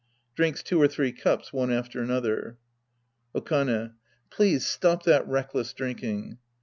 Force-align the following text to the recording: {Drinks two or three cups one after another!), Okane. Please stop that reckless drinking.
{Drinks 0.33 0.63
two 0.63 0.81
or 0.81 0.87
three 0.87 1.11
cups 1.11 1.53
one 1.53 1.71
after 1.71 2.01
another!), 2.01 2.57
Okane. 3.35 3.93
Please 4.31 4.65
stop 4.65 5.03
that 5.03 5.27
reckless 5.27 5.73
drinking. 5.73 6.39